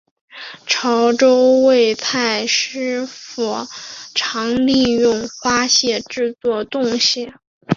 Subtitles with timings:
[0.65, 3.67] 潮洲味菜师傅
[4.15, 7.31] 常利用花蟹制作冻蟹。